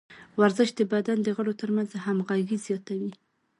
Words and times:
ورزش 0.39 0.69
د 0.79 0.81
بدن 0.93 1.17
د 1.23 1.27
غړو 1.37 1.53
ترمنځ 1.61 1.89
همغږي 2.05 2.57
زیاتوي. 2.65 3.11